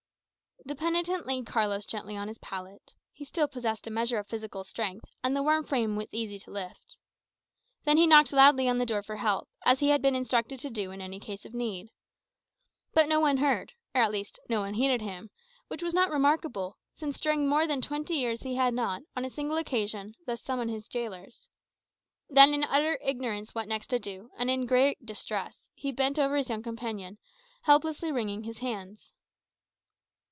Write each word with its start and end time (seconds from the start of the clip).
The 0.63 0.75
penitent 0.75 1.25
laid 1.25 1.47
Carlos 1.47 1.85
gently 1.87 2.15
on 2.15 2.27
his 2.27 2.37
pallet 2.37 2.93
(he 3.11 3.25
still 3.25 3.47
possessed 3.47 3.87
a 3.87 3.91
measure 3.91 4.19
of 4.19 4.27
physical 4.27 4.63
strength, 4.63 5.05
and 5.23 5.35
the 5.35 5.41
worn 5.41 5.63
frame 5.65 5.95
was 5.95 6.05
easy 6.11 6.37
to 6.37 6.51
lift); 6.51 6.97
then 7.83 7.97
he 7.97 8.05
knocked 8.05 8.31
loudly 8.31 8.69
on 8.69 8.77
the 8.77 8.85
door 8.85 9.01
for 9.01 9.15
help, 9.15 9.49
as 9.65 9.79
he 9.79 9.89
had 9.89 10.03
been 10.03 10.13
instructed 10.13 10.59
to 10.59 10.69
do 10.69 10.91
in 10.91 11.01
any 11.01 11.19
case 11.19 11.45
of 11.45 11.55
need. 11.55 11.89
But 12.93 13.09
no 13.09 13.19
one 13.19 13.37
heard, 13.37 13.73
or 13.95 14.03
at 14.03 14.11
least 14.11 14.37
no 14.49 14.59
one 14.59 14.75
heeded 14.75 15.01
him, 15.01 15.31
which 15.67 15.81
was 15.81 15.95
not 15.95 16.11
remarkable, 16.11 16.77
since 16.93 17.19
during 17.19 17.47
more 17.49 17.65
than 17.65 17.81
twenty 17.81 18.13
years 18.13 18.41
he 18.41 18.53
had 18.53 18.75
not, 18.75 19.01
on 19.17 19.25
a 19.25 19.31
single 19.31 19.57
occasion, 19.57 20.13
thus 20.27 20.43
summoned 20.43 20.69
his 20.69 20.87
gaolers. 20.87 21.49
Then, 22.29 22.53
in 22.53 22.63
utter 22.65 22.99
ignorance 23.01 23.55
what 23.55 23.67
next 23.67 23.87
to 23.87 23.99
do, 23.99 24.29
and 24.37 24.47
in 24.51 24.67
very 24.67 24.81
great 24.93 25.07
distress, 25.07 25.69
he 25.73 25.91
bent 25.91 26.19
over 26.19 26.37
his 26.37 26.49
young 26.49 26.61
companion, 26.61 27.17
helplessly 27.63 28.11
wringing 28.11 28.43
his 28.43 28.59
hands. 28.59 29.11